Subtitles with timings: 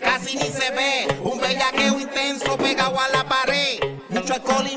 [0.00, 1.06] casi ni se ve.
[1.22, 3.78] Un bellaqueo intenso pegado a la pared.
[4.08, 4.76] Mucho alcohol y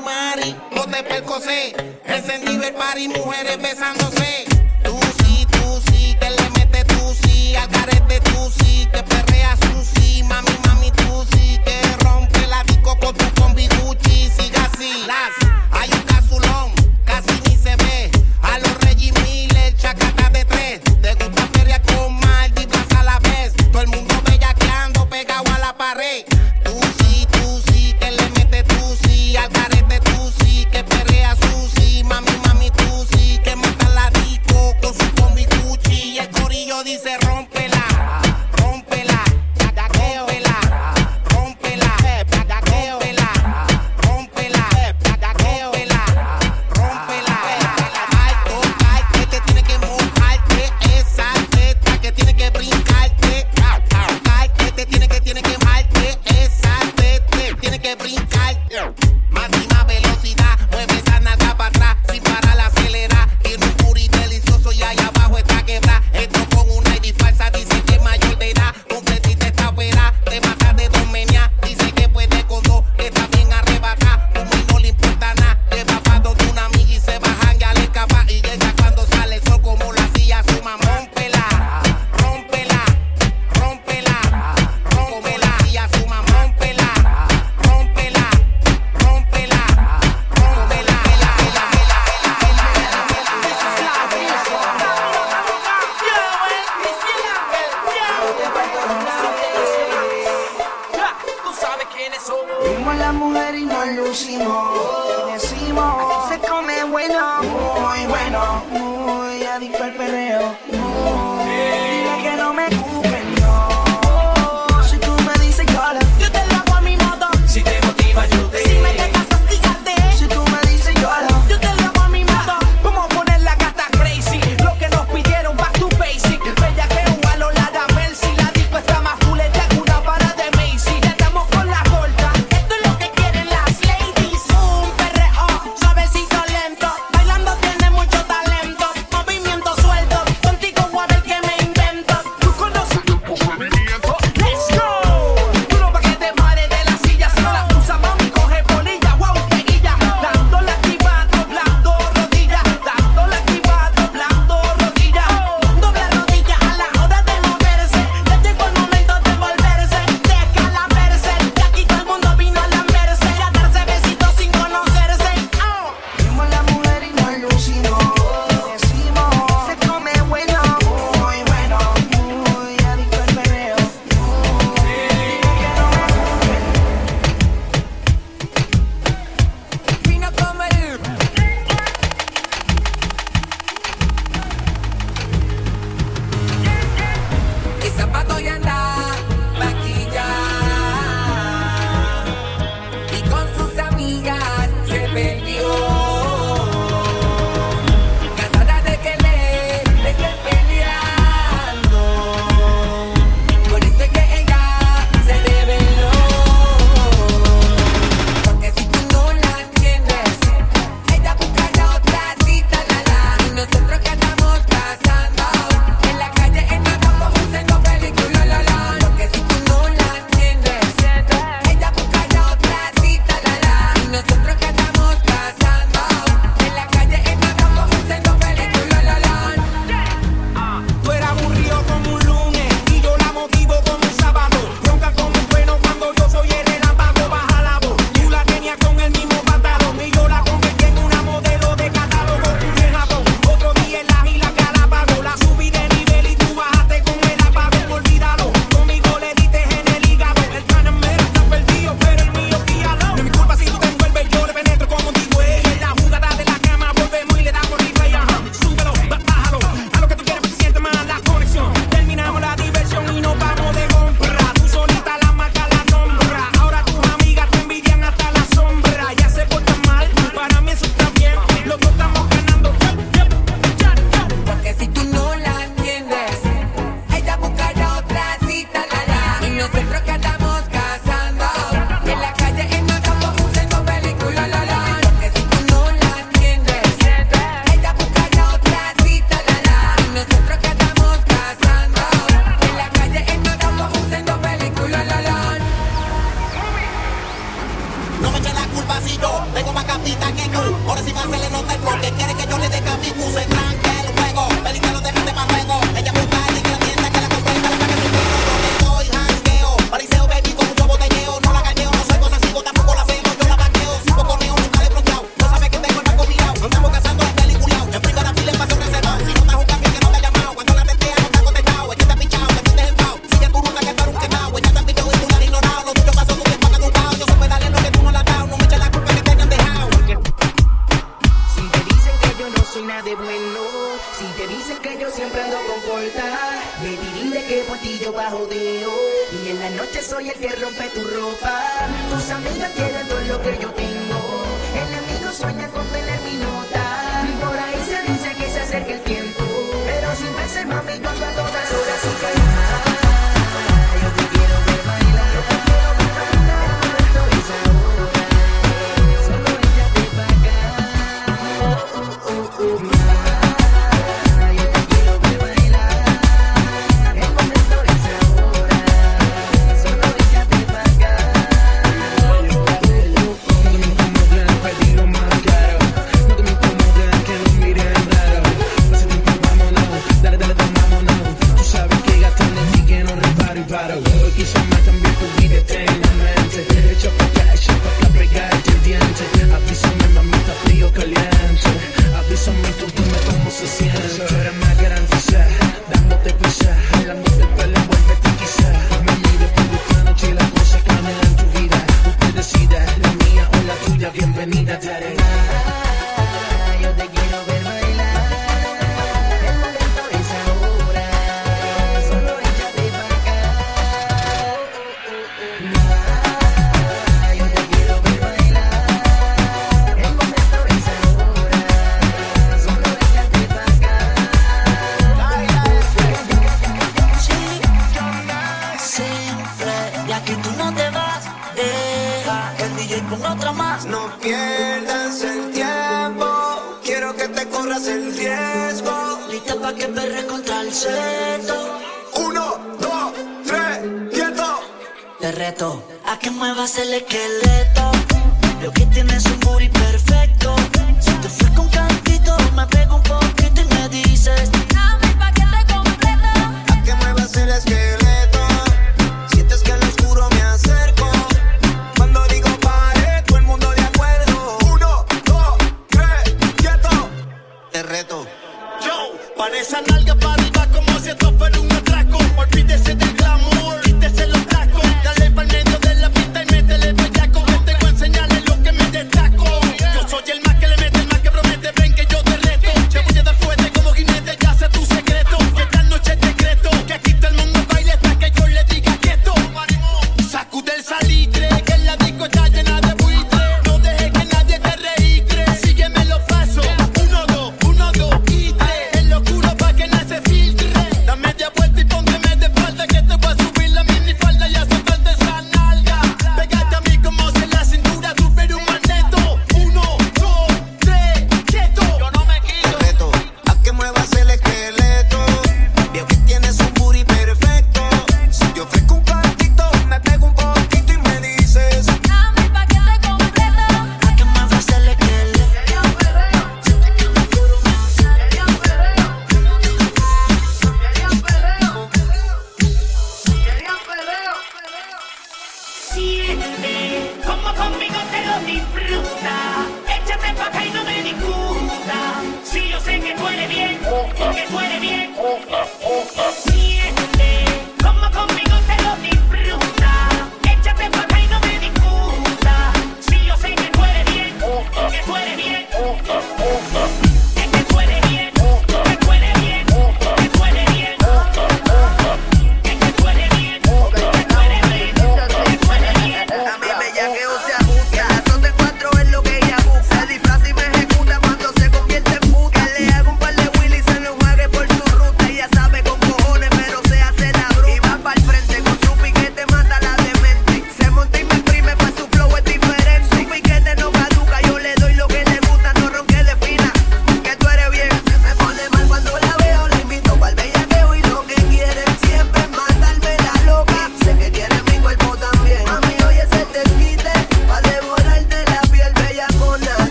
[0.74, 1.74] no te percosé.
[2.04, 4.46] Encendido el par y mujeres besándose.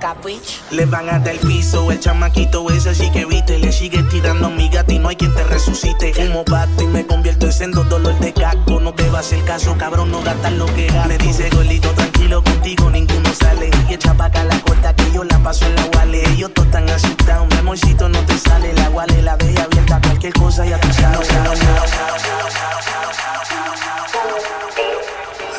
[0.00, 0.60] Capuch.
[0.70, 3.58] Le van a dar piso, el chamaquito es así que viste.
[3.58, 6.12] Le sigue tirando a mi gato y no hay quien te resucite.
[6.12, 8.80] Como pato y me convierto en sendo dolor de casco.
[8.80, 11.08] No te va a hacer caso, cabrón, no gastas lo que gasto.
[11.08, 13.70] Me dice golito, tranquilo contigo, ninguno sale.
[13.88, 16.22] Y echa pa' acá la corta que yo la paso en la wale.
[16.30, 18.72] Ellos todos están asustados, mi amorcito no te sale.
[18.74, 21.28] La wale la ve abierta, cualquier cosa ya tú sabes.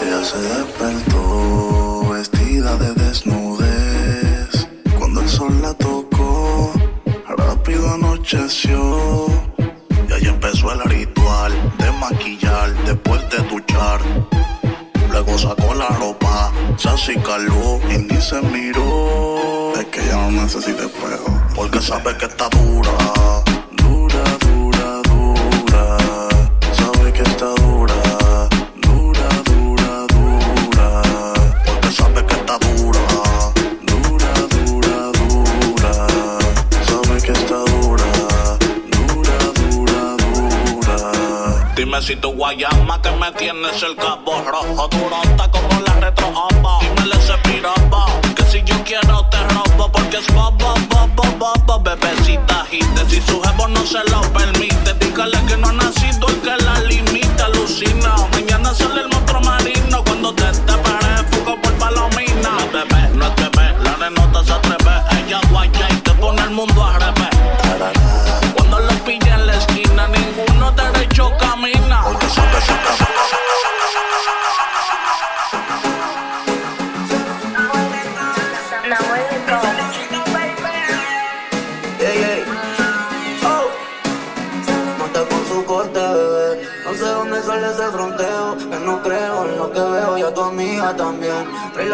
[0.01, 3.44] Ella se despertó vestida de desnudo
[5.25, 6.71] el sol la tocó,
[7.37, 9.25] rápido anocheció.
[10.07, 13.99] Y ahí empezó el ritual de maquillar después de duchar.
[15.09, 19.73] Luego sacó la ropa, se acicaló y ni se miró.
[19.79, 23.44] Es que ya no necesita espejo, porque sabe que está dura.
[41.95, 44.89] Mesito Guayama que me tienes el cabo rojo.
[44.89, 46.79] Durota como la retro -omba.
[46.81, 48.05] Dímele ese piropo.
[48.35, 49.89] Que si yo quiero te robo.
[49.93, 51.79] Porque es bobo, bobo, bobo.
[51.79, 52.85] Bebecita hit.
[53.07, 54.93] Si su jevo no se lo permite.
[54.99, 57.45] Dígale que no ha nacido el que la limita.
[57.45, 58.13] Alucina.
[58.33, 59.14] Mañana sale el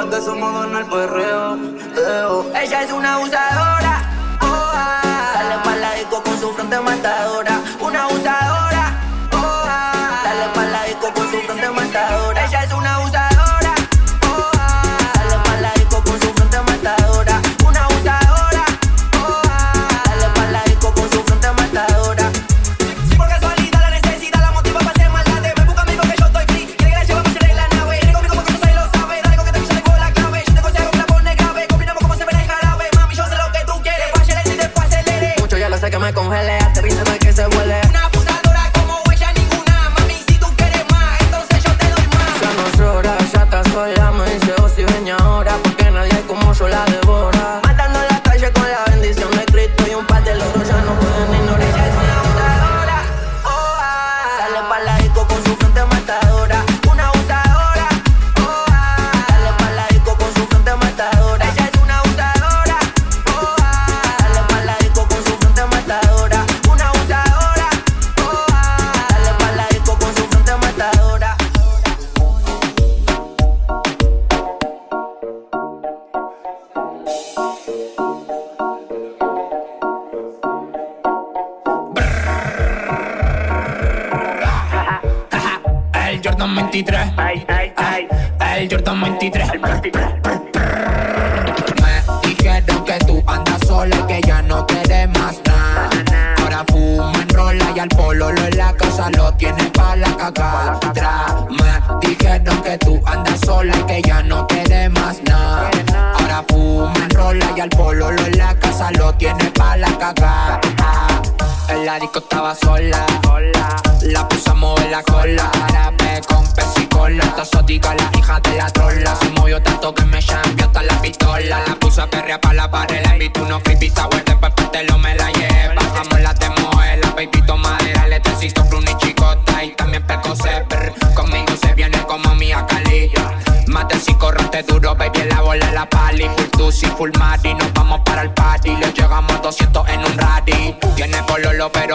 [0.04, 1.58] lo que somos dos en el perreo.
[2.60, 4.02] Ella es una abusadora.
[4.42, 5.32] Oh, ah.
[5.34, 7.51] Sale para la disco con su frente matadora.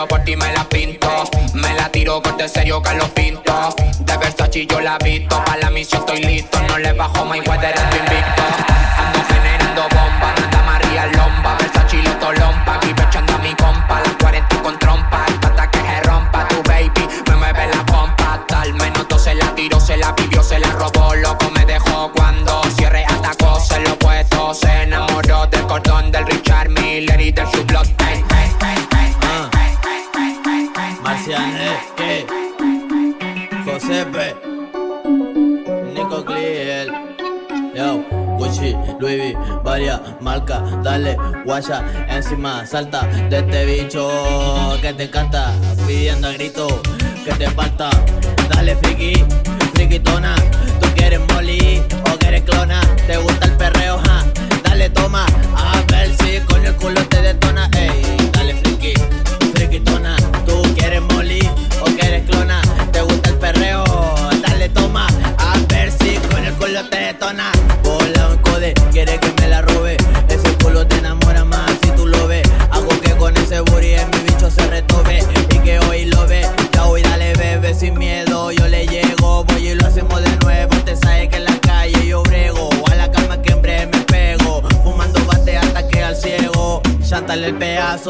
[0.04, 1.08] por ti me la pinto.
[1.54, 3.74] Me la tiro corte serio que lo pinto.
[4.00, 6.60] De Versace yo la visto, para la misión estoy listo.
[6.68, 8.45] No le bajo my weather, invicto.
[40.96, 44.08] dale, guaya, encima, salta de este bicho
[44.80, 45.52] que te encanta,
[45.86, 46.80] pidiendo a grito
[47.24, 47.90] que te falta.
[48.48, 49.24] Dale, friki,
[49.74, 50.34] frikitona.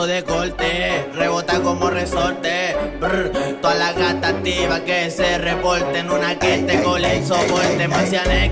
[0.06, 2.76] de corte, rebota como resorte.
[3.00, 7.88] Brr, todas las gatas activas que se reporten, una que te cole el soporte,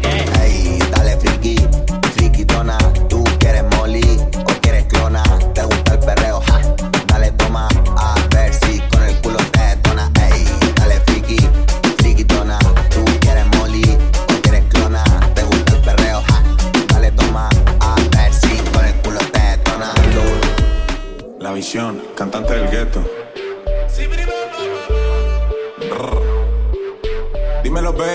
[0.02, 0.42] que.
[0.42, 1.56] Ey, dale friki,
[2.14, 2.78] friki tona,
[3.08, 4.23] tú quieres molly.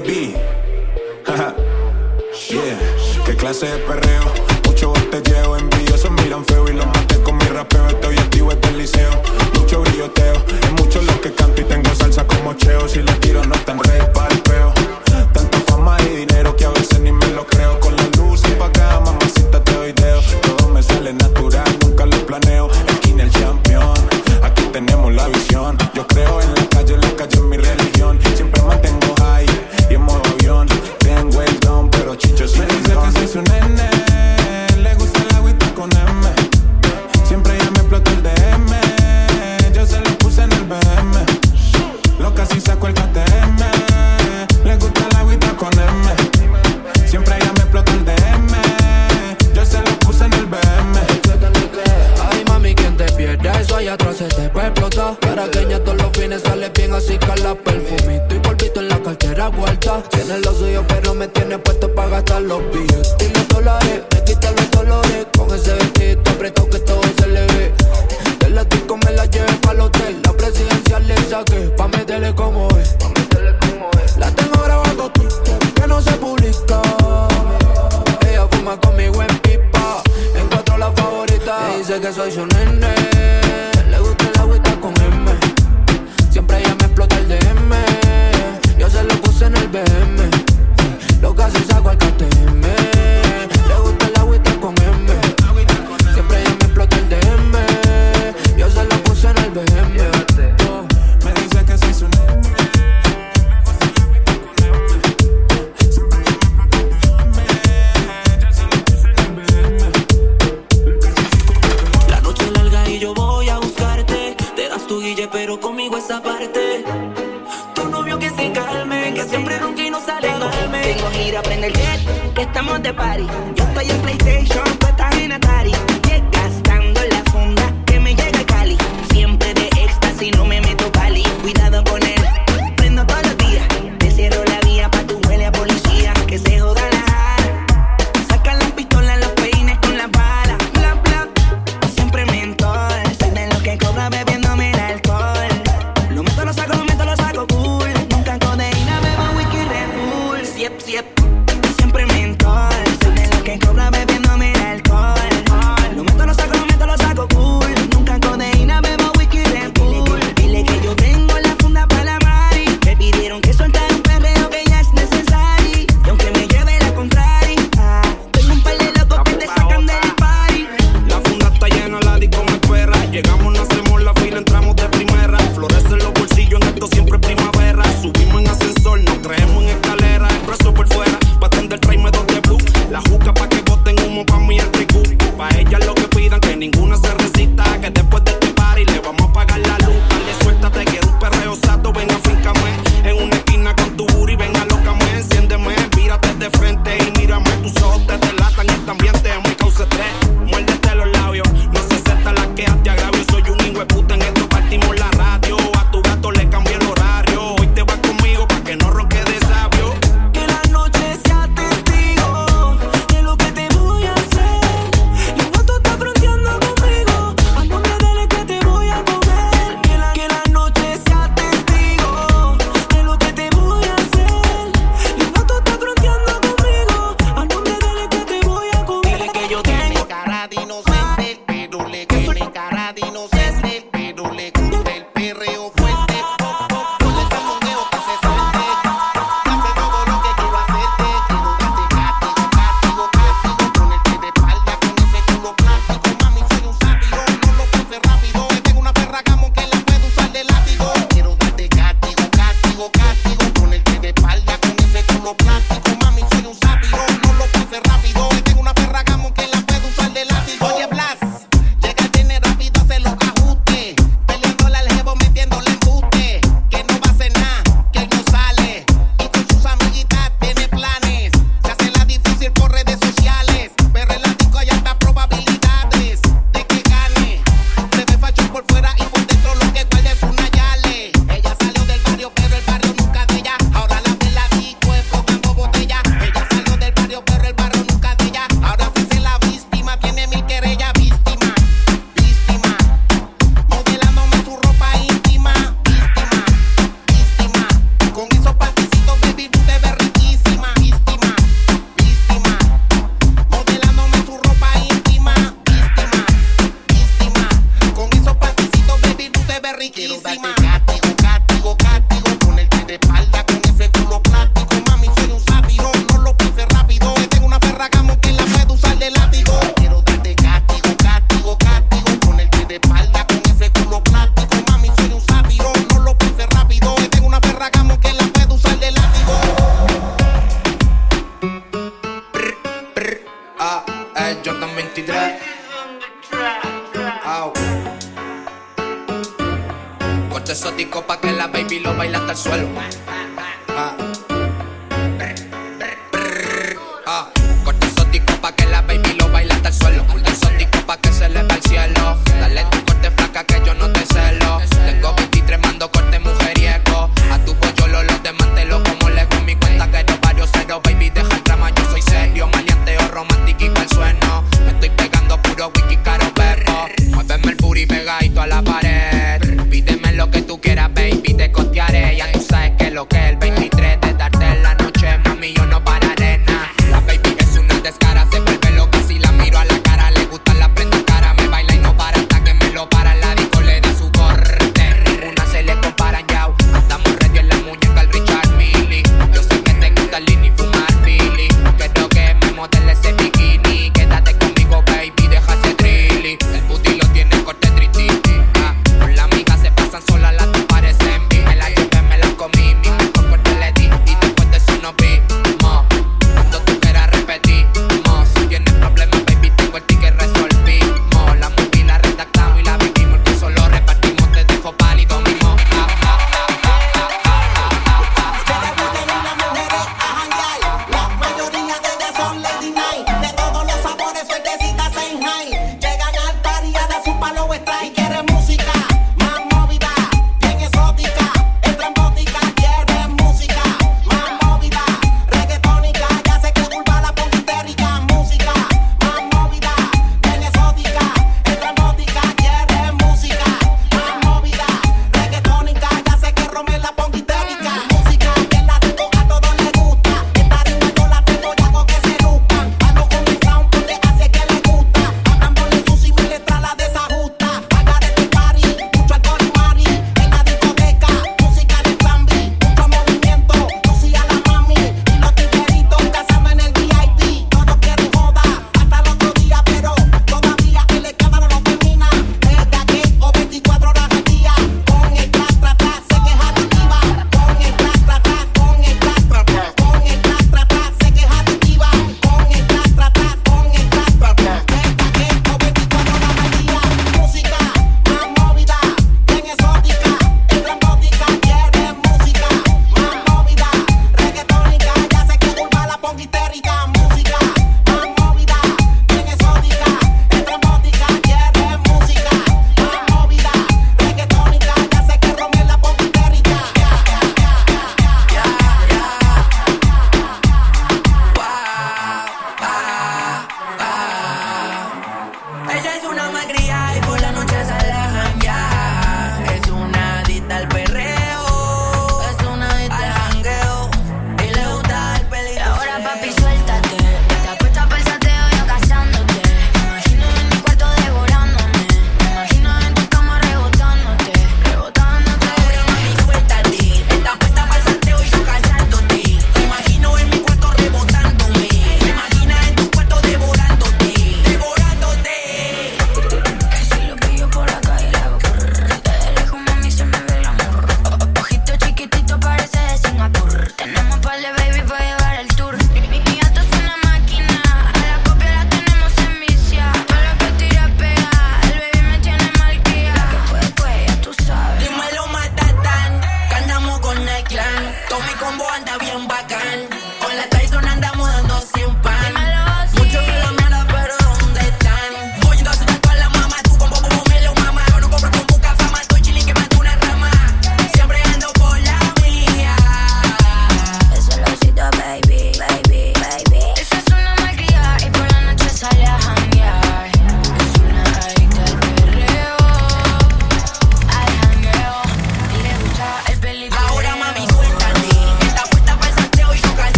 [0.00, 0.34] baby.
[2.48, 2.78] yeah,
[3.26, 4.41] qué clase de perreo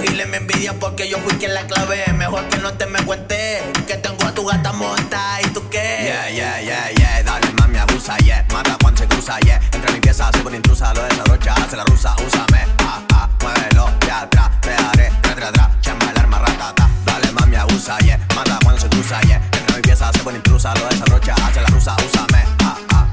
[0.00, 2.10] Los giles me envidian porque yo fui quien la clavé.
[2.14, 5.98] Mejor que no te me cuentes que tengo a tu gata monta y tú qué.
[6.04, 7.22] Yeah, yeah, yeah, yeah.
[7.22, 8.46] Dale, mami, abusa, yeah.
[8.50, 9.60] Mata cuando se cruza, yeah.
[9.72, 12.64] Entre mi pieza, soy una intrusa, lo desabrocha, hace la rusa, úsame.
[12.78, 15.70] Ah, ah, muévelo, de atrás, te daré, tra, tra, tra.
[15.84, 16.88] El arma, ratata.
[17.04, 18.18] Dale, mami, abusa, yeah.
[18.34, 19.42] Mata cuando se cruza, yeah.
[19.52, 22.44] Entre mi pieza, soy una intrusa, lo desabrocha, hace la rusa, úsame.
[22.60, 23.06] Ah, ah.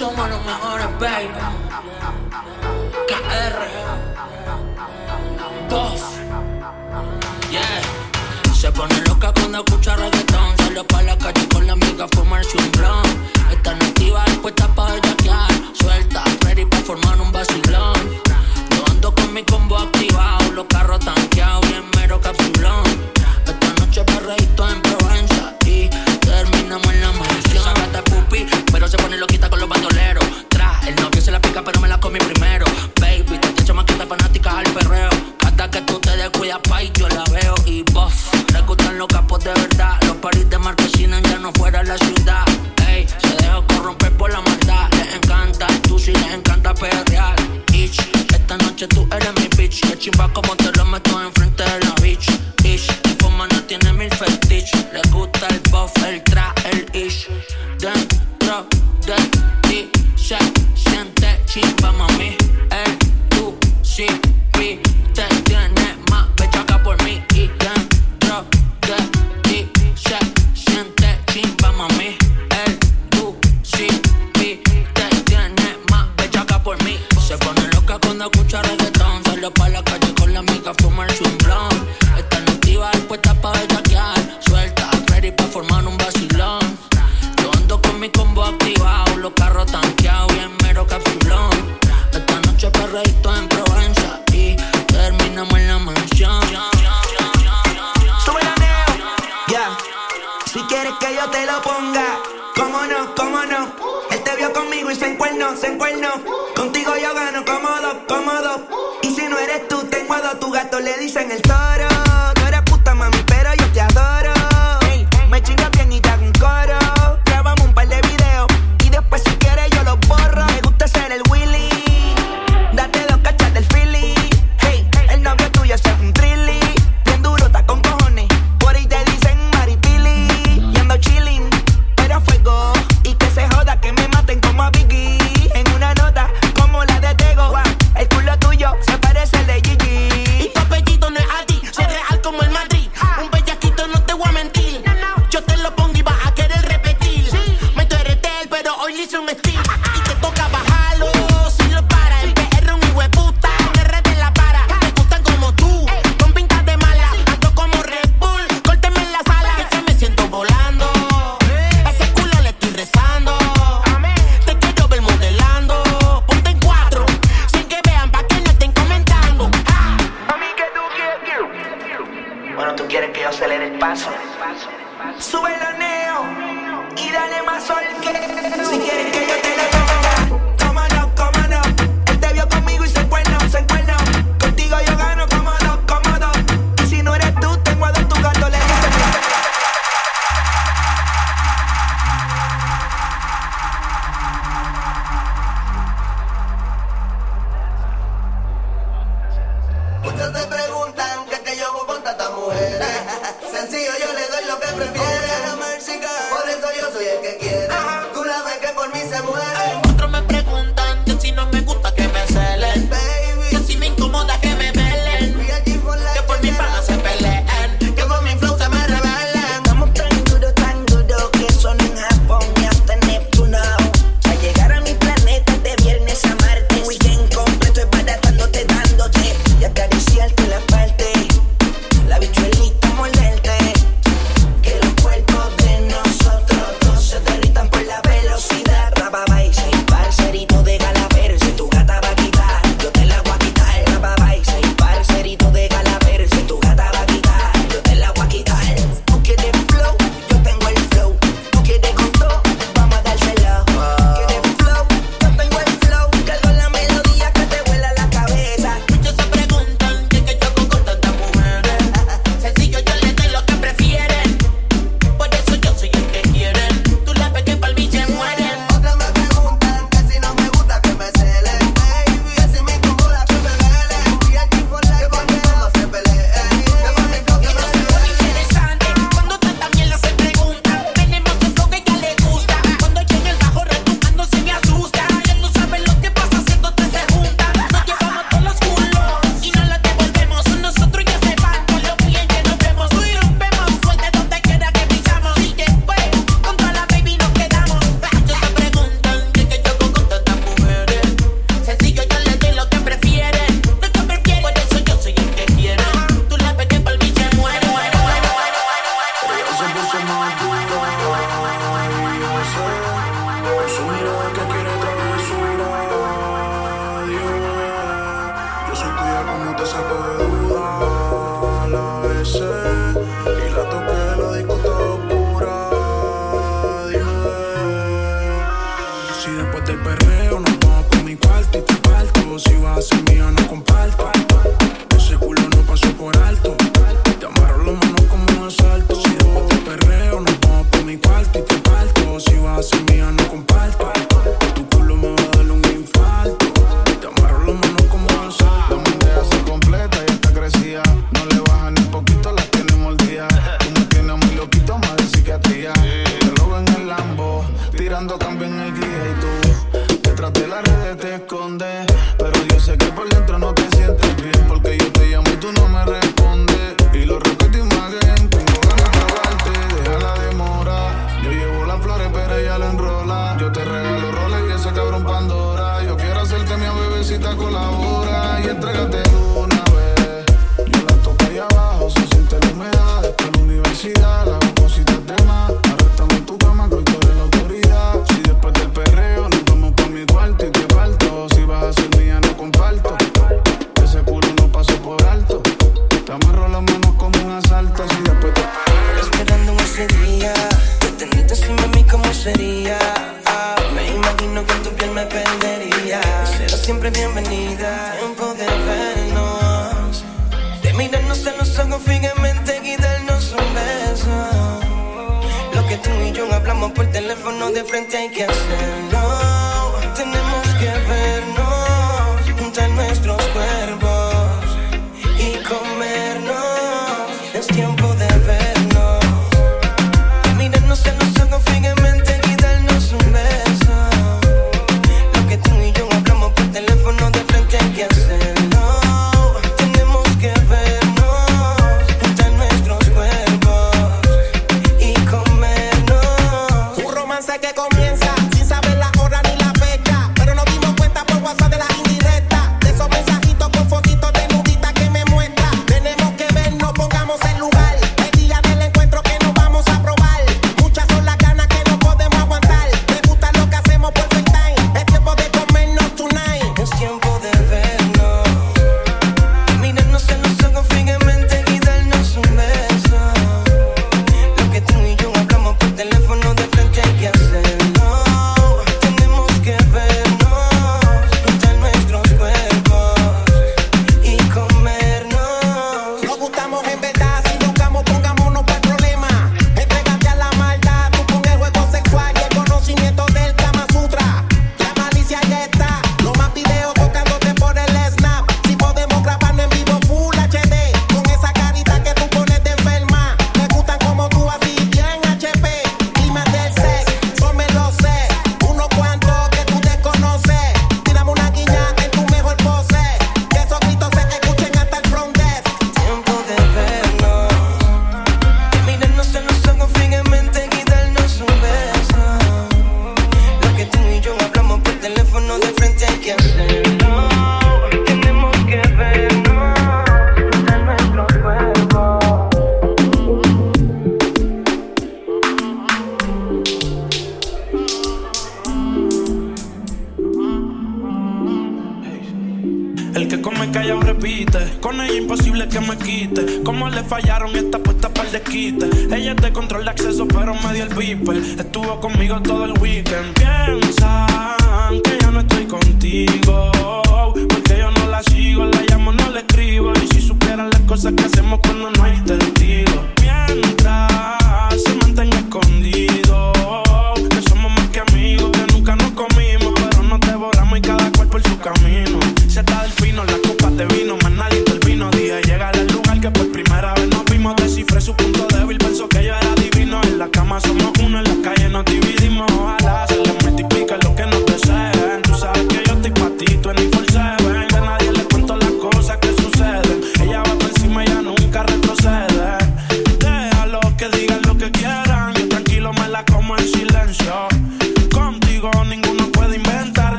[0.00, 1.28] Somos los mejores, baby.
[3.06, 3.58] KR.
[5.68, 6.00] Dos.
[7.50, 8.54] Yeah.
[8.54, 10.56] Se pone loca cuando escucha reggaetón.
[10.56, 13.09] Sale pa' la calle con la amiga a fumarse un.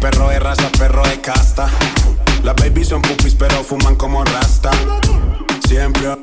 [0.00, 1.66] Perro de raza, perro de casta.
[2.44, 4.70] Las baby son pupis, pero fuman como rasta.
[5.66, 6.16] Siempre.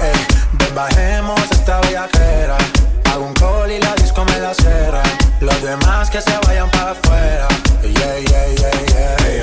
[0.00, 2.58] Ey, bajemos esta viajera.
[3.12, 5.04] Hago un call y la disco me la cera.
[5.38, 7.46] Los demás que se vayan para afuera.
[7.84, 9.16] Yeah, yeah, yeah, yeah.
[9.20, 9.42] Hey.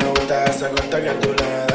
[0.00, 1.65] Me gusta esa costa que tú le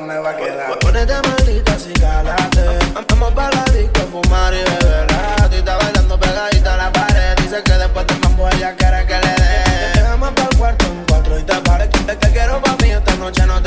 [0.00, 0.78] me va a quedar.
[0.80, 2.78] Ponete malita así cálate.
[3.08, 5.06] Vamos para la disco a fumar y beber.
[5.10, 7.36] La está bailando pegadita a la pared.
[7.42, 9.92] Dice que después del mambo ella quiere que le dé.
[9.94, 11.88] Te para el cuarto en cuatro y te pares.
[11.88, 13.65] Que te quiero para mí esta noche no te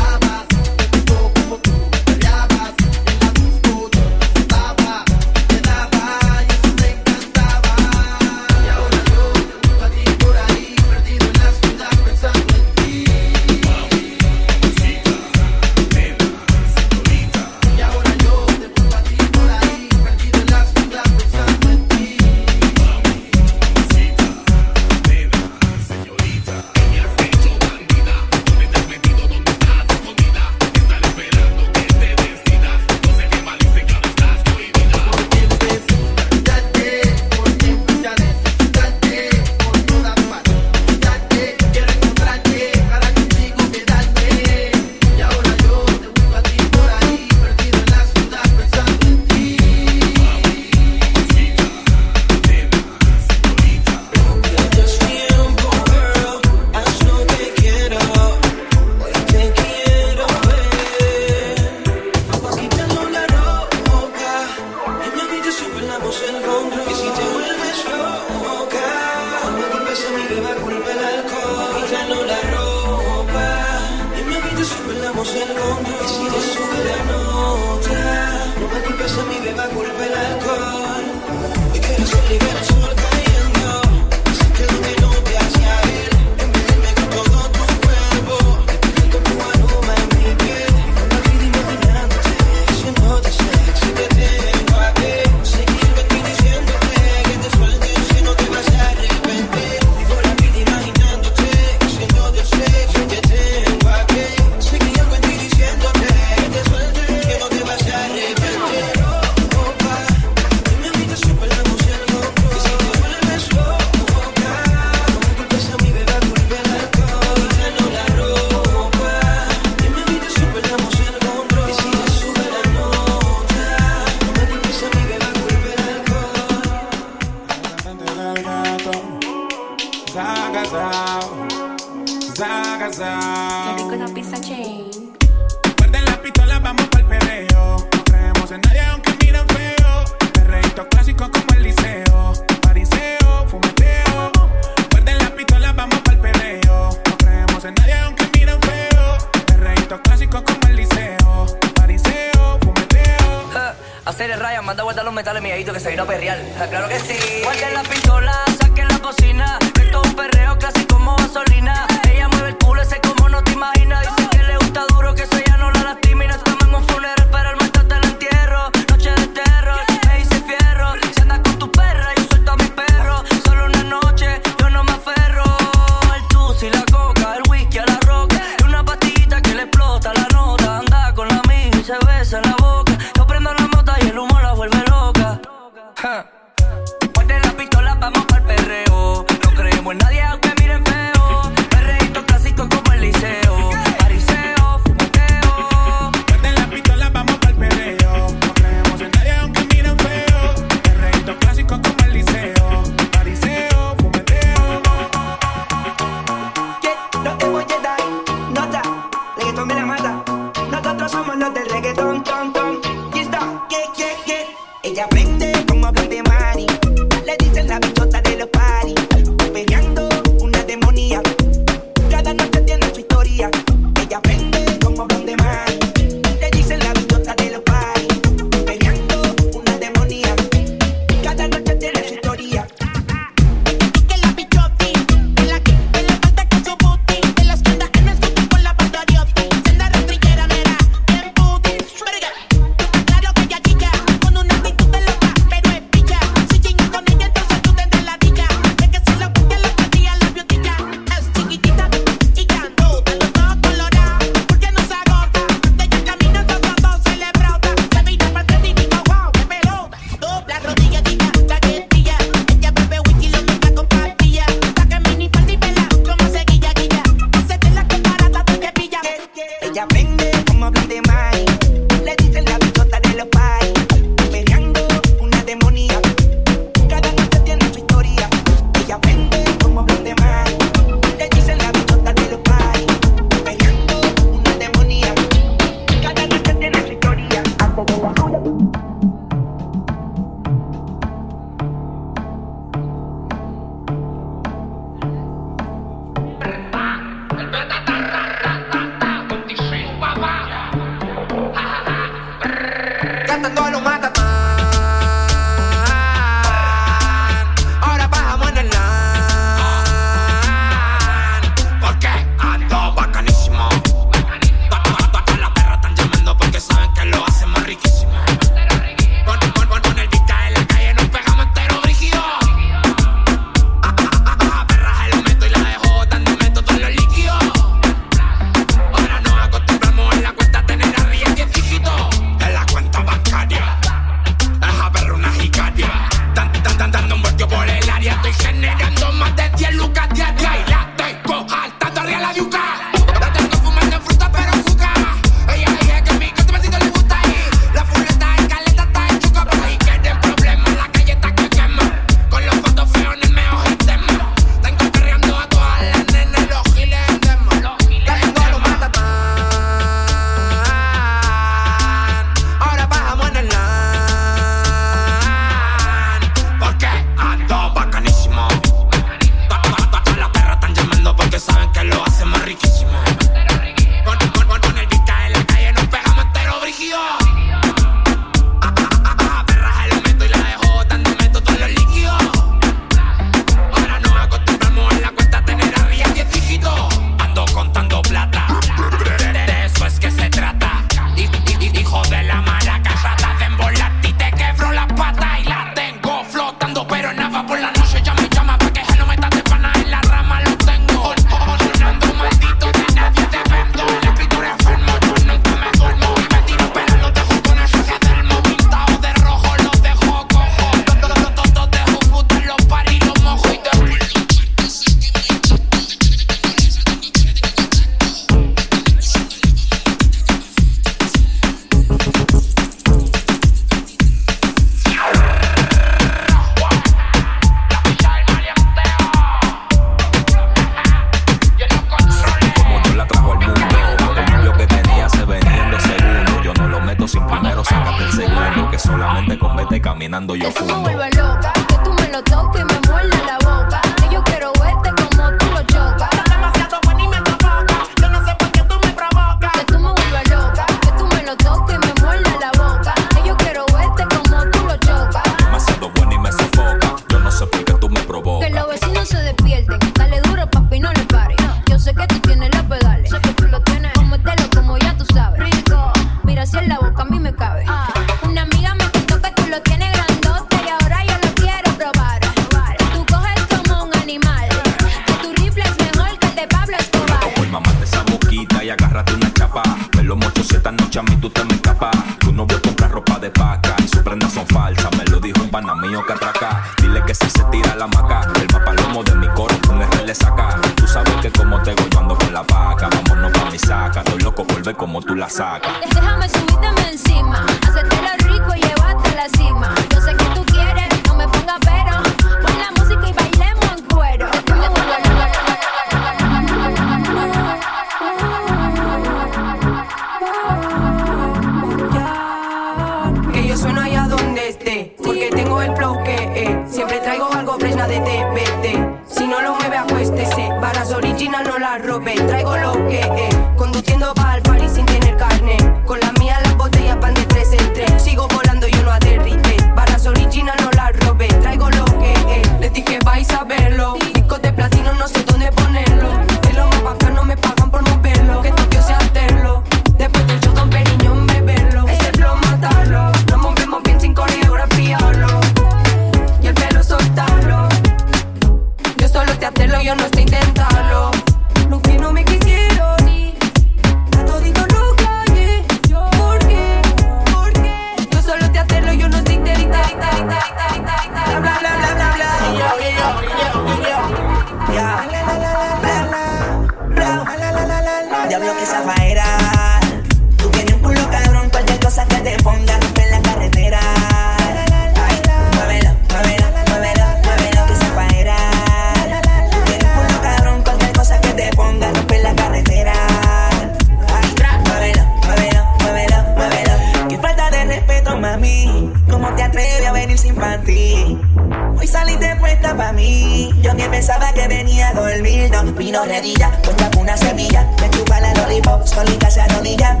[593.62, 595.64] Yo ni pensaba que venía a dormir, no.
[595.72, 597.68] Vino redilla, con una semilla.
[597.80, 600.00] Me chupa la lollipop, solita se arrodilla.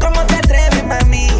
[0.00, 1.33] ¿Cómo te atreves, mami?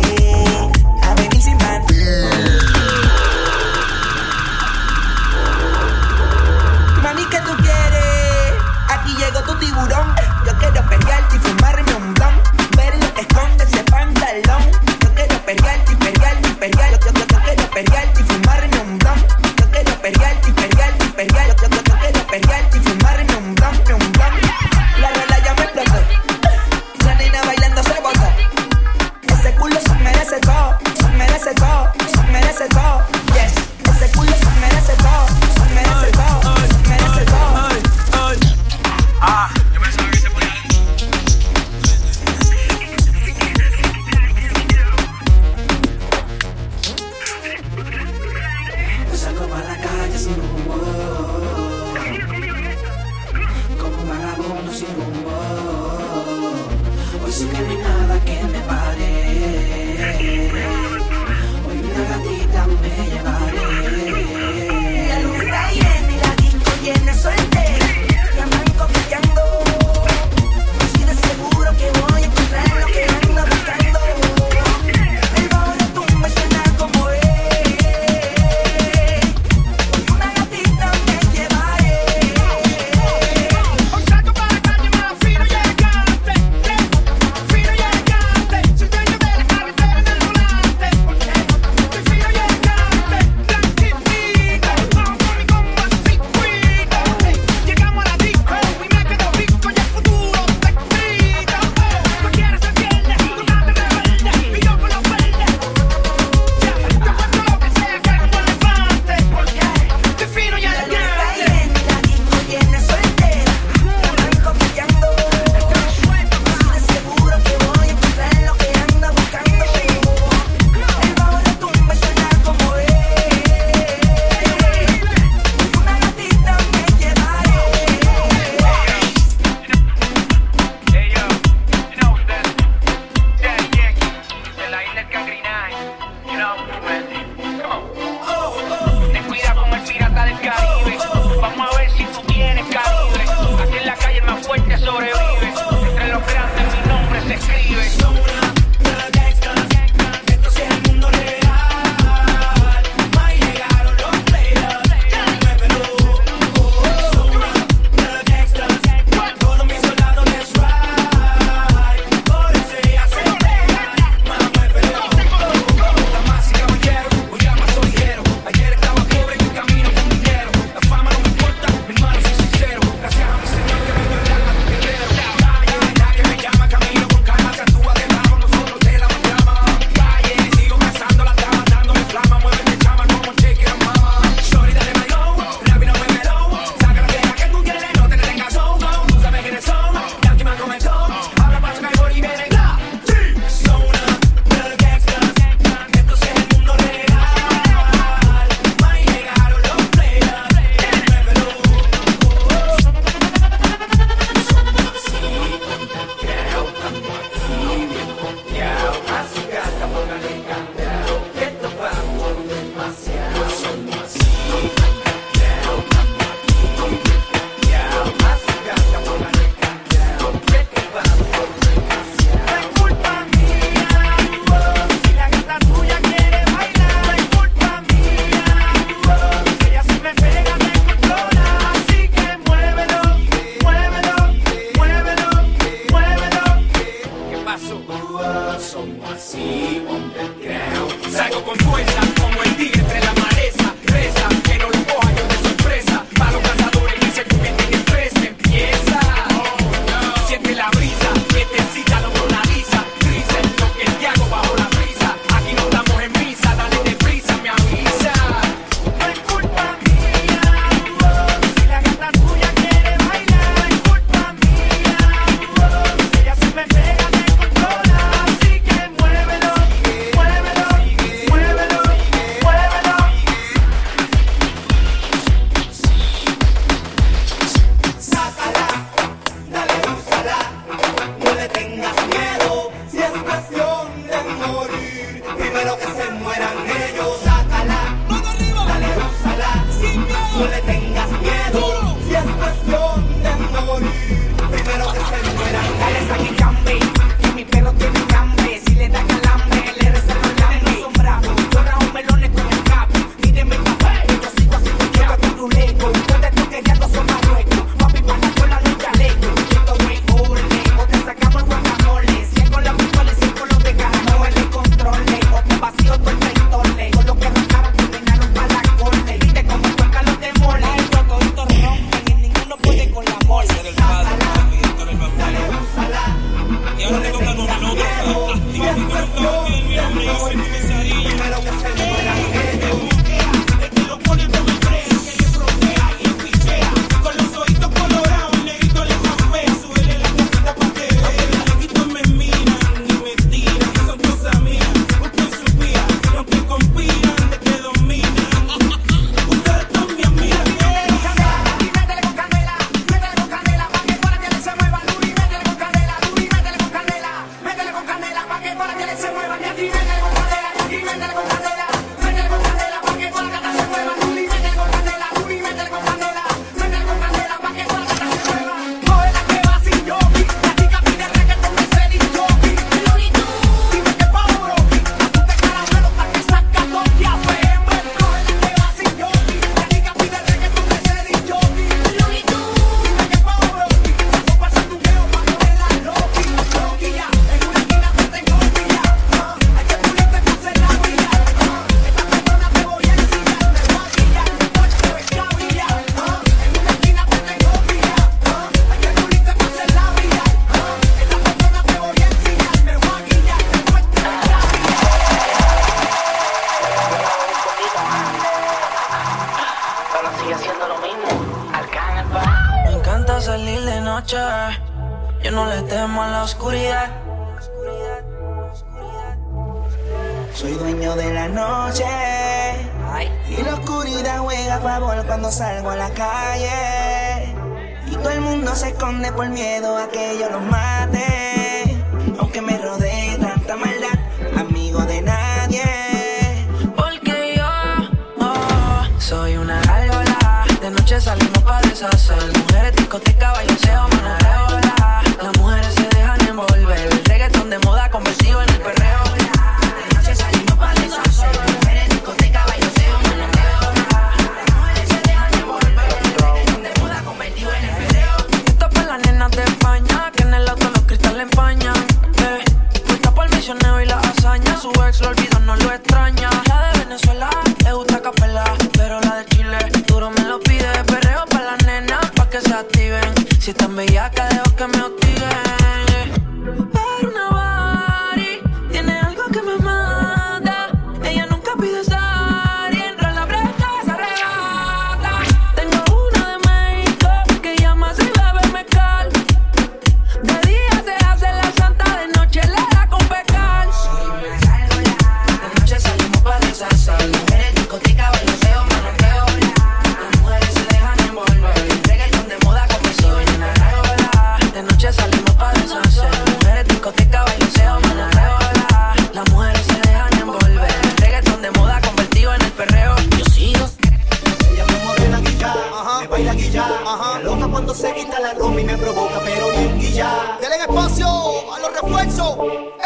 [517.25, 520.39] Loca cuando se quita la goma y me provoca, pero bien y ya.
[520.69, 521.07] Espacio
[521.55, 522.37] a los refuerzos,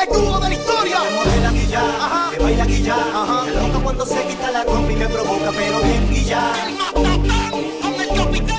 [0.01, 0.99] el dúo de la historia.
[1.25, 2.31] Me la guilla, Ajá.
[2.33, 3.47] me baila guilla, Ajá.
[3.47, 6.53] loca cuando se quita la goma y me provoca, pero bien y ya.
[6.67, 7.51] El matatán,
[7.83, 8.59] con el capitán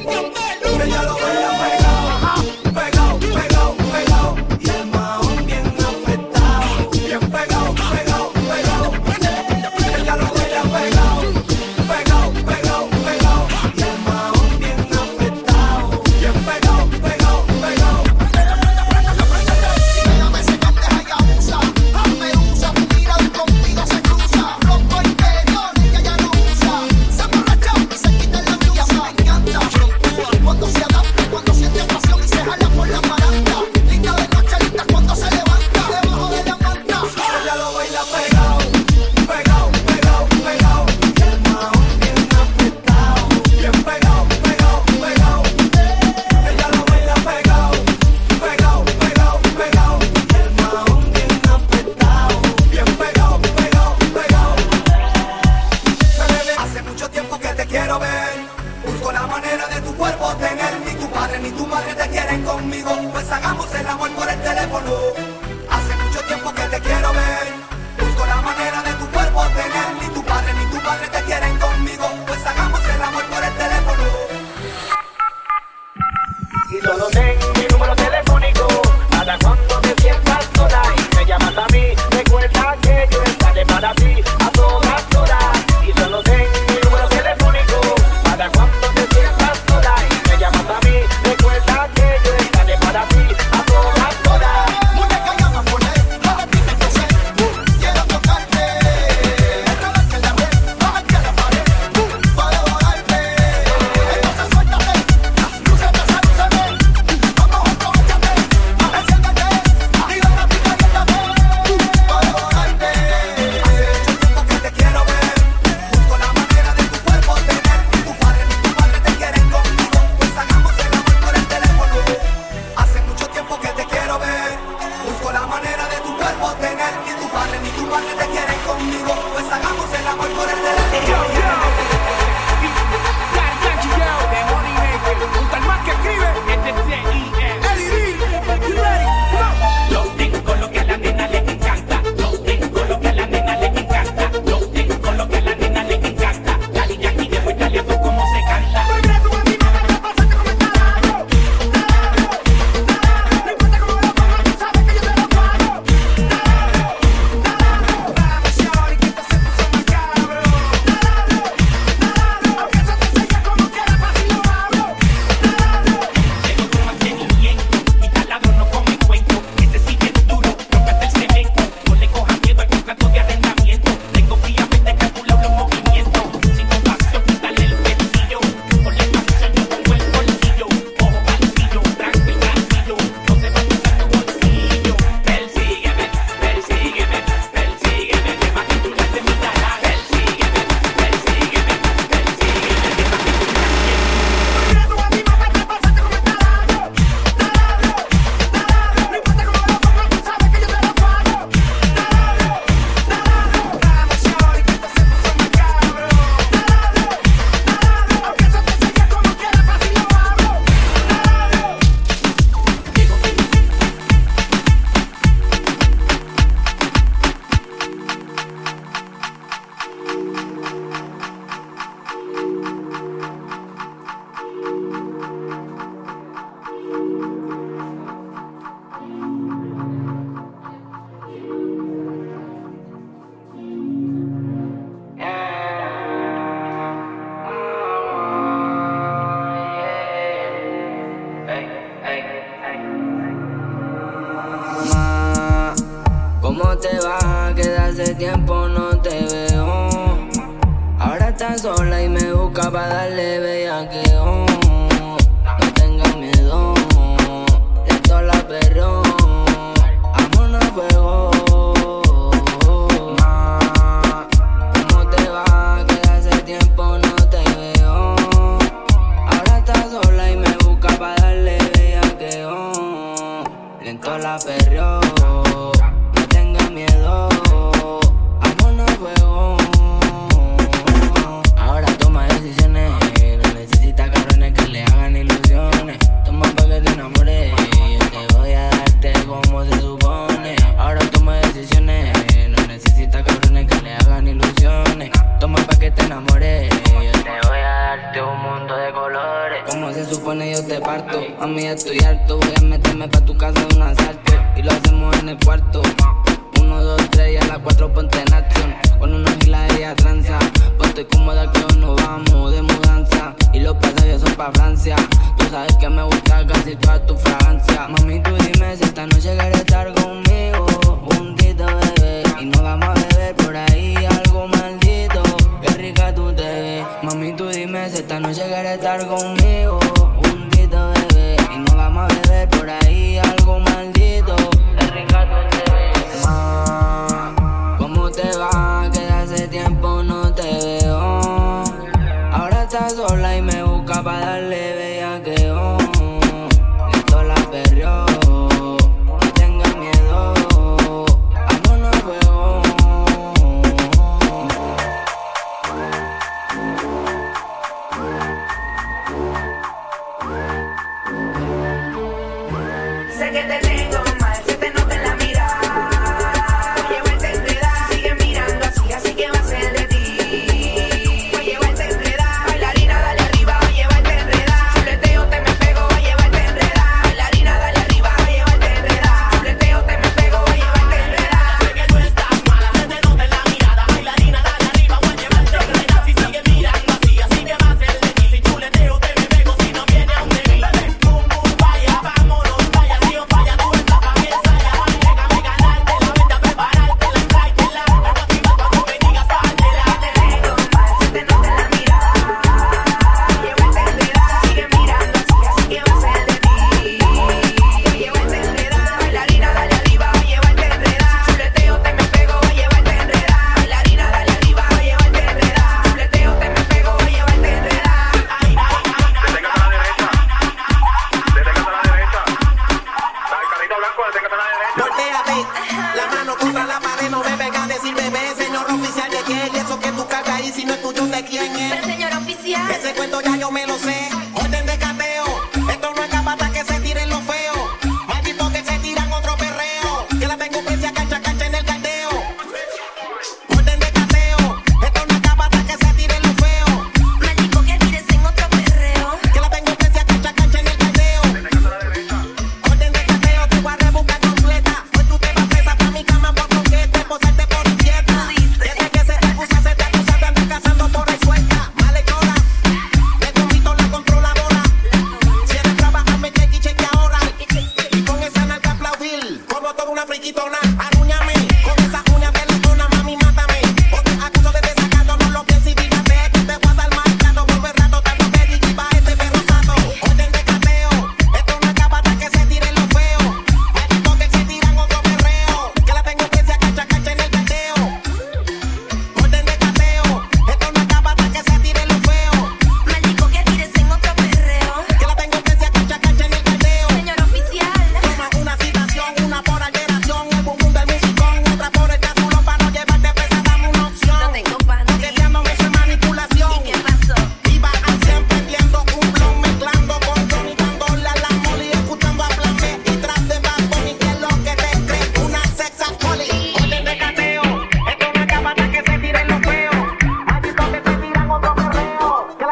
[254.20, 254.59] bellaqueo.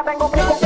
[0.03, 0.56] Perreo, que la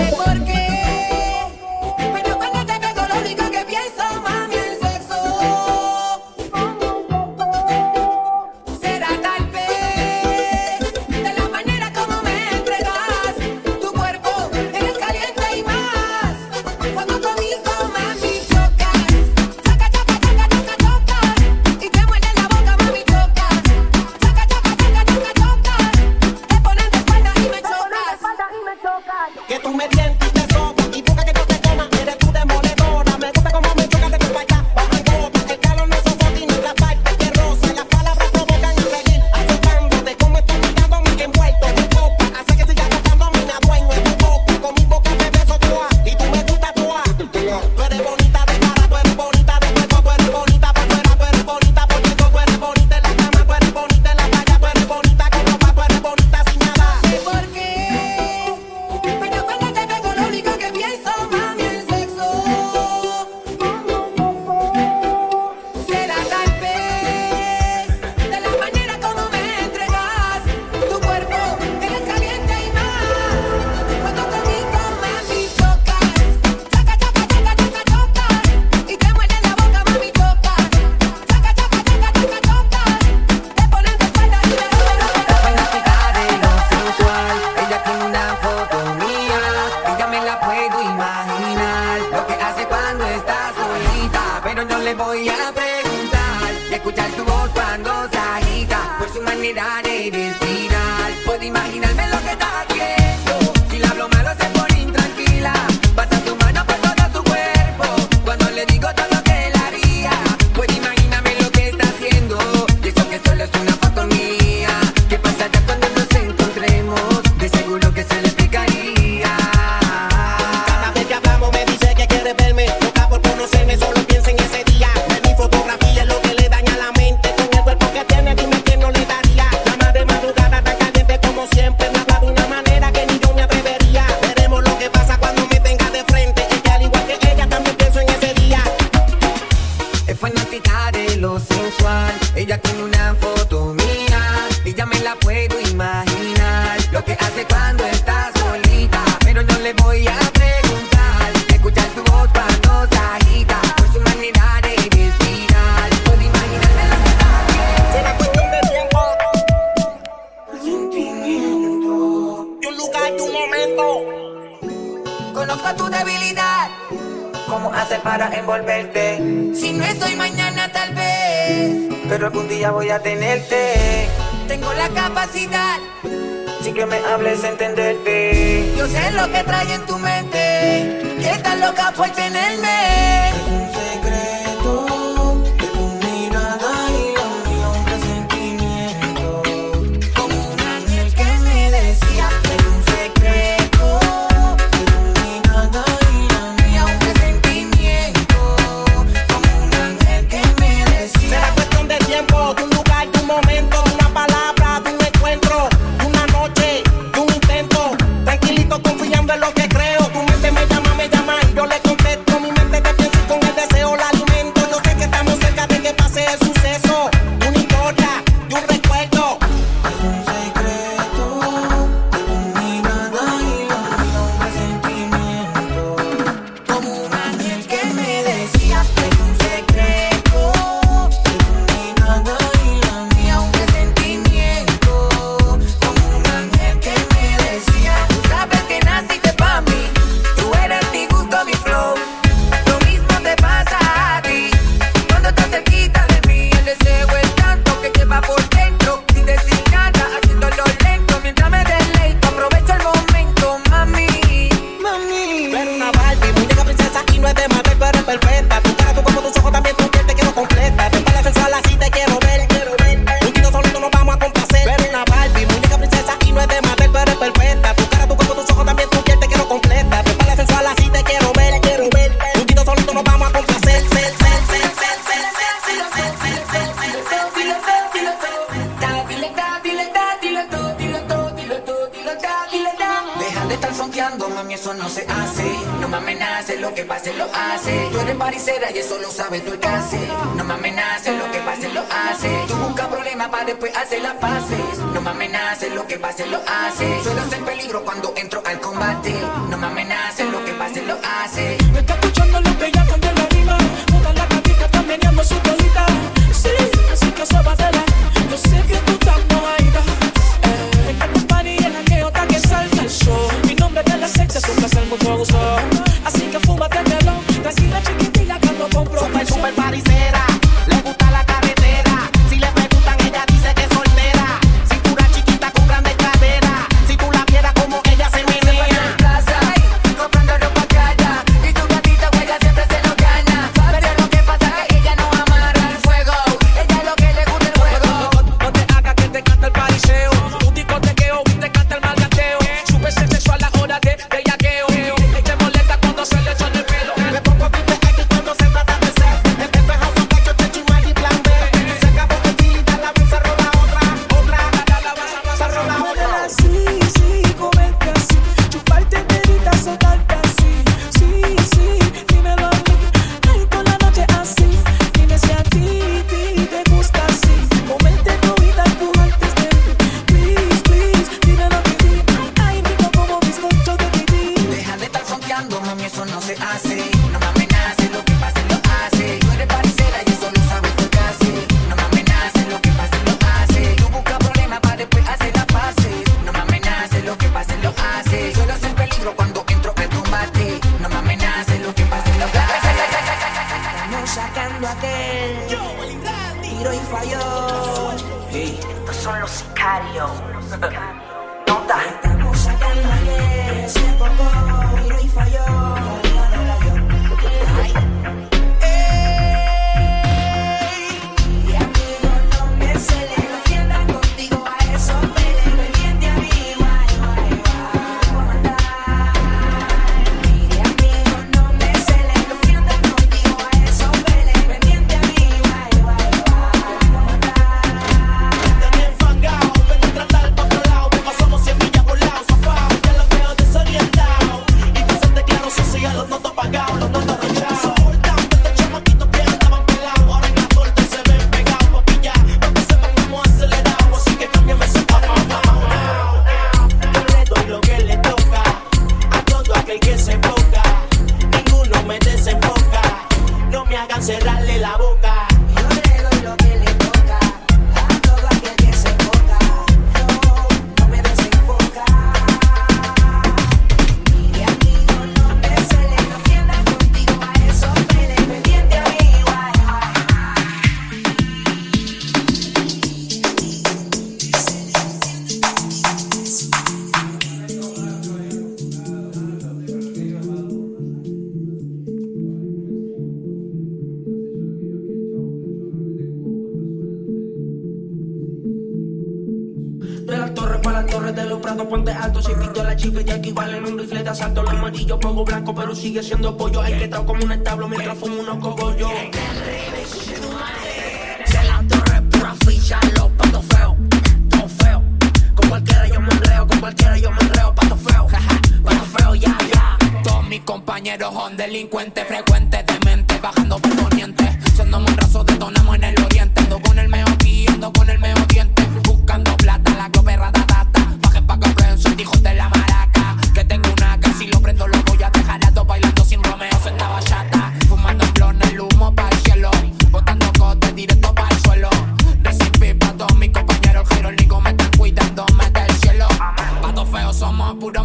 [537.52, 537.82] somos puros.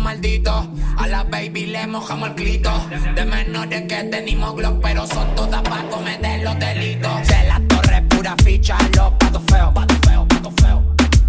[0.99, 2.71] A la baby le mojamos el clito.
[3.15, 7.27] De menores que tenemos glock, pero son todas para cometer los delitos.
[7.27, 10.83] De las torres pura ficha, los patos feos, pato feo, pato feo.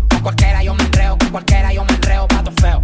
[0.09, 2.83] Con cualquiera yo me enreo, con cualquiera yo me enreo, pato feo,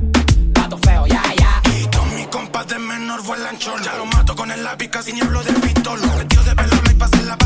[0.53, 1.35] pato feo, ya, ya.
[1.35, 1.79] Yeah.
[1.79, 3.83] Y todos mis compas de menor vuelan cholo.
[3.83, 6.07] Ya lo mato con el lápiz, casi ni hablo de pistola.
[6.17, 7.37] Metido de pelo, me pasé la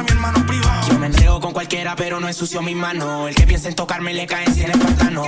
[0.00, 0.88] mi hermano privado.
[0.88, 3.28] Yo me entrego con cualquiera, pero no ensucio mis manos.
[3.28, 5.26] El que piense en tocarme le caen cien espartanos.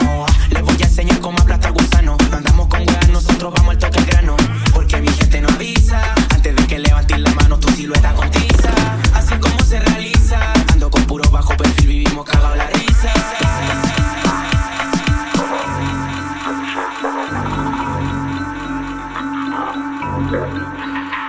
[0.51, 2.17] Les voy a enseñar cómo aplastar gusano.
[2.31, 4.37] No andamos con weas, nosotros vamos al toque al grano.
[4.73, 6.15] Porque mi gente no avisa.
[6.31, 8.73] Antes de que levantes la mano, tu silueta con tiza.
[9.13, 10.41] Así como se realiza.
[10.73, 13.13] Ando con puro bajo perfil, vivimos cagados la risa.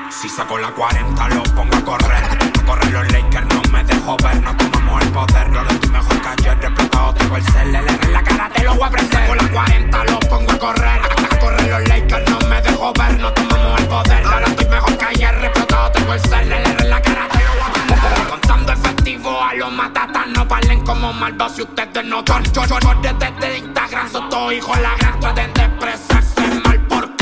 [0.10, 4.18] Si saco la 40 lo pongo a correr A correr los Lakers no me dejo
[4.24, 8.14] ver No tomamos el poder, no estoy mejor que ayer Explotado tengo el CLR en
[8.14, 9.20] la cara, te lo voy a prender.
[9.20, 13.32] Saco la 40 lo pongo a correr A los Lakers no me dejo ver No
[13.34, 17.28] tomamos el poder, ahora estoy mejor que ayer Explotado tengo el CLR en la cara,
[17.30, 18.28] te lo voy a prender.
[18.30, 22.44] Contando efectivo a los matatas No valen como malvados si ustedes no son.
[22.46, 27.16] Yo, yo, yo desde Instagram soy todo hijo la gran Traten de expresarse mal porque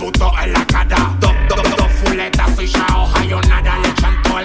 [0.00, 0.96] puto en la cara.
[1.20, 3.89] Dos, dos, dos fuletas, soy Shao Hayonara Le chanto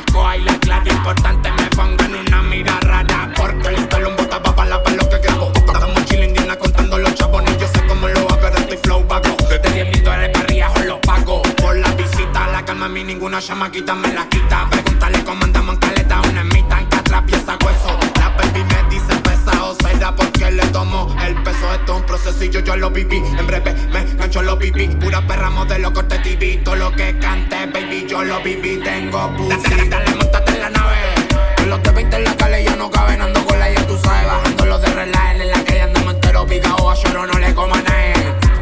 [0.06, 4.56] coa y la clave importante Me pongan una mira rara Porque el talón bota pa'
[4.56, 8.34] para lo que grabo Estamos mochila indiana contando los chabones Yo sé cómo lo hago,
[8.34, 9.36] ahora estoy flow vago.
[9.50, 11.42] Desde 10 mil dólares para arriba los pago.
[11.62, 14.68] Por la visita la calma a mí ninguna chamaquita me la quita.
[14.70, 15.46] Pregúntale cómo
[21.46, 23.18] el peso Esto es un proceso y yo, yo lo viví.
[23.18, 24.88] En breve me gancho lo viví.
[24.88, 28.80] Pura perra modelo corte TV Todo lo que cante baby yo lo viví.
[28.84, 29.70] Tengo pussy.
[29.70, 30.96] Dale, dale, montate en la nave.
[31.58, 33.98] Con los de 20 en la calle ya no caben Ando con la ya tú
[34.04, 34.28] sabes.
[34.28, 37.76] Bajando los de relaje En la calle andamos entero picado A lloro no le como
[37.76, 38.14] a nadie.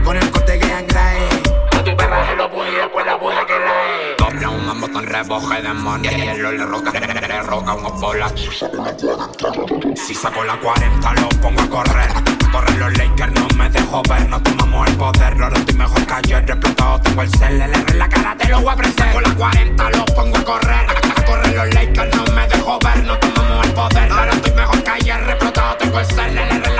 [0.03, 1.27] Con el corte que angrae
[1.71, 4.65] A tu perra se lo pude y después la pude que la he Dobla un
[4.65, 8.33] mambo con reboje de money Hielo le roca, le roca unos bolas
[9.95, 14.03] Si saco la 40 lo pongo a correr A correr los Lakers no me dejo
[14.07, 17.97] ver No tomamos el poder, ahora estoy mejor que ayer Explotado tengo el CLR en
[17.97, 19.07] la cara, te lo voy a prender.
[19.07, 20.85] Saco la 40 lo pongo a correr
[21.17, 24.83] A correr los Lakers no me dejo ver No tomamos el poder, ahora estoy mejor
[24.83, 26.72] que ayer Explotado tengo el CLR en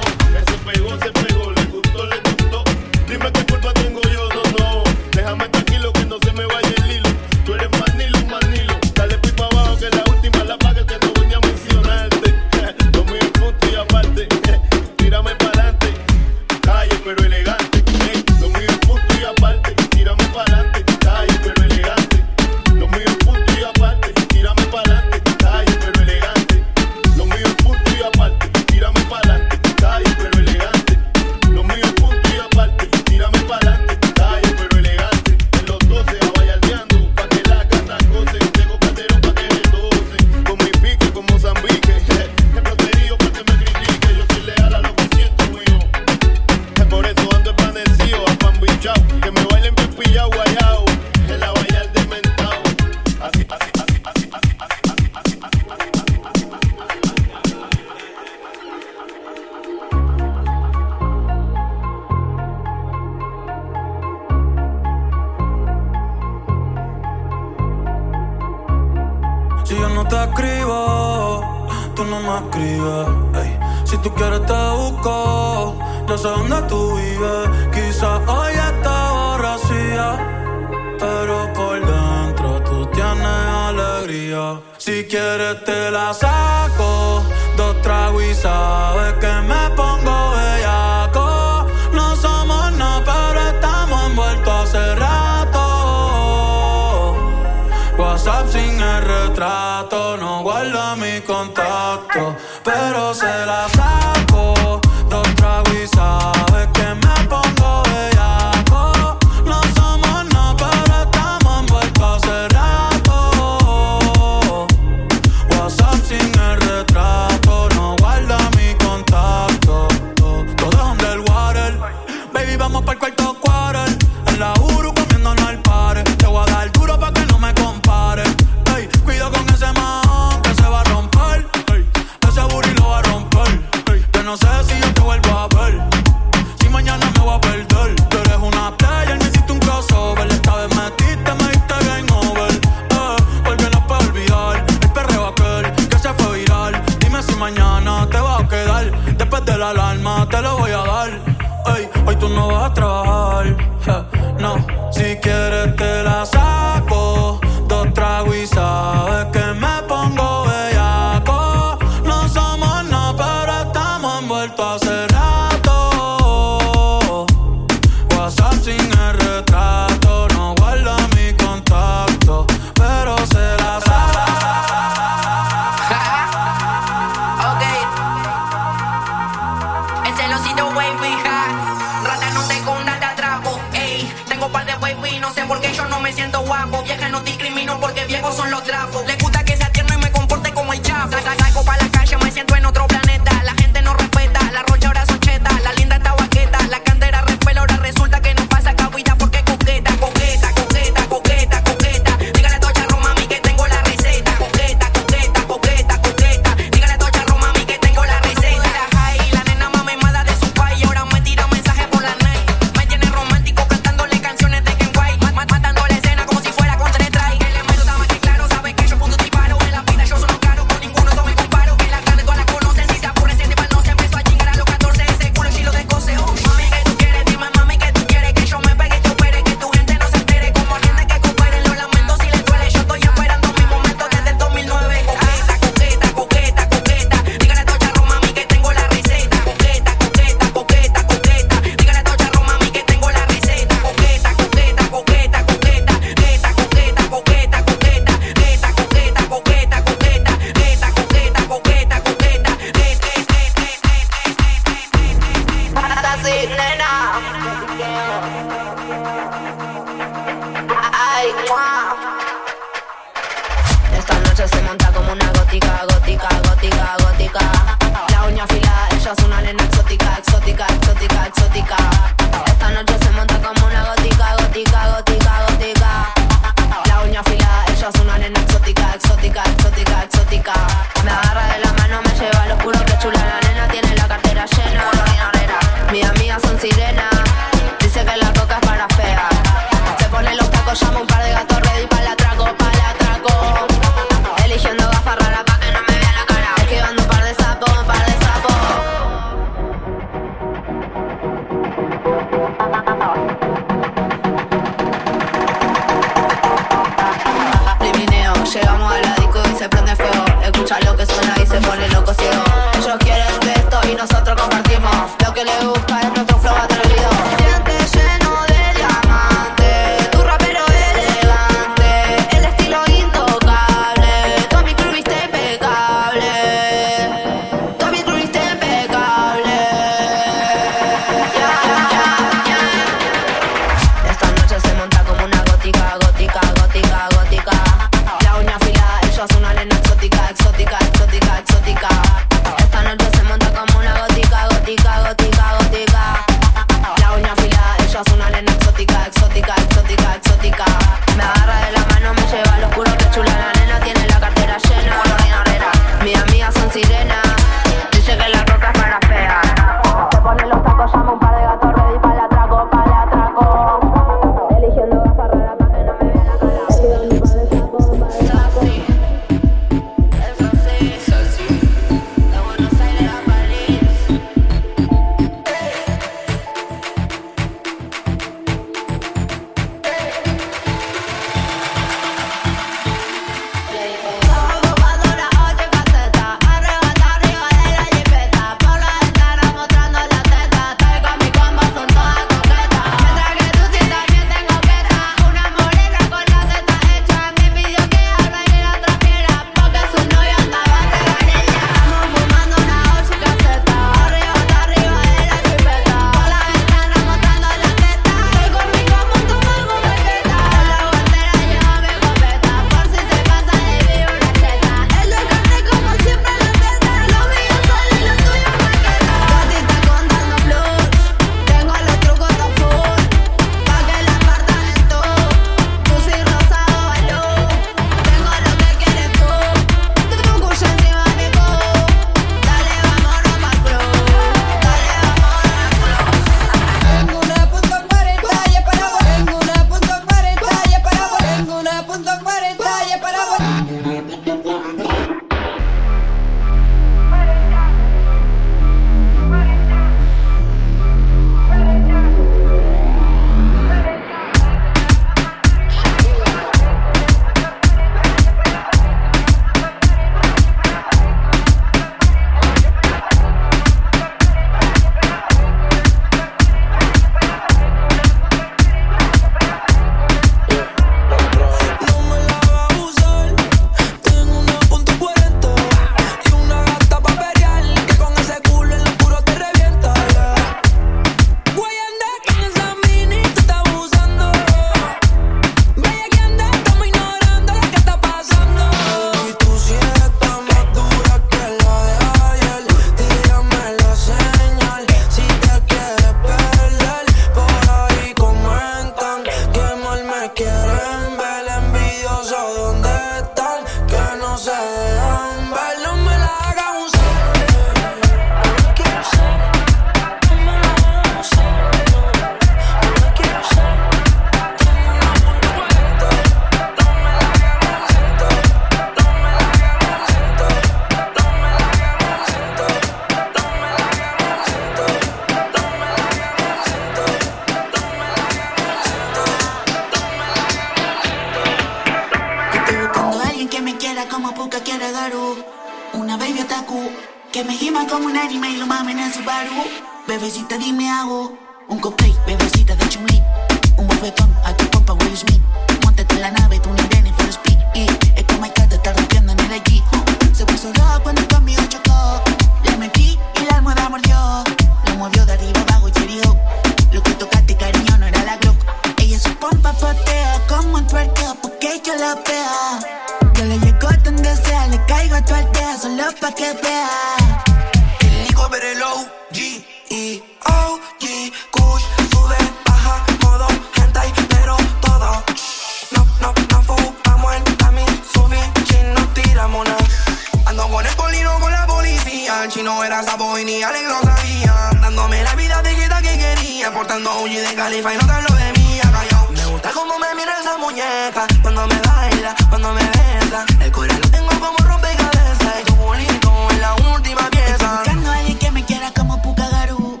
[584.80, 586.72] Dándome la vida de quita que quería.
[586.72, 589.28] Portando OG de Califa y no tan lo de mía, callao.
[589.30, 591.26] Me gusta cómo me mira esa muñeca.
[591.42, 593.44] Cuando me baila, cuando me besa.
[593.60, 595.60] El corazón lo tengo como rompecabezas.
[595.60, 597.76] Y tu bolito es la última pieza.
[597.78, 600.00] Buscando a alguien que me quiera como Pukagaru.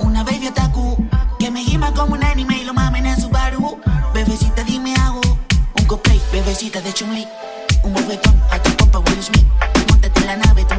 [0.00, 1.08] Una baby otaku.
[1.38, 3.80] Que me gima como un anime y lo mamen en su baru.
[4.14, 5.20] Bebecita, dime hago.
[5.78, 7.26] Un cosplay, bebecita de Chun-Li.
[7.82, 9.46] Un bofetón a tu compa Will Smith.
[10.14, 10.74] En la nave, tú